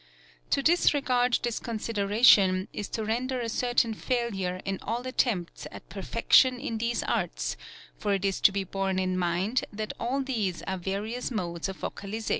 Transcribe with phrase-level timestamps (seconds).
[0.49, 6.59] To disregard this consideration is to render a certain failure in all attempts at perfection
[6.59, 7.55] in theso arts,
[7.99, 11.77] for it is to be borne in mind that all these are various modes of
[11.77, 12.29] vocalization.